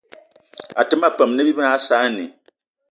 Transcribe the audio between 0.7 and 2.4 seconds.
Até ma peum ne bí mag saanì